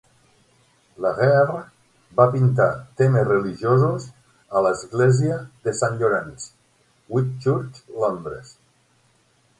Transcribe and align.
Laguerre 1.05 1.57
va 2.19 2.25
pintar 2.35 2.67
temes 3.01 3.27
religiosos 3.27 4.07
a 4.57 4.63
l'Església 4.69 5.37
de 5.69 5.75
Sant 5.83 6.01
Llorenç, 6.01 6.49
Whitchurch, 7.19 7.81
Londres. 8.07 8.57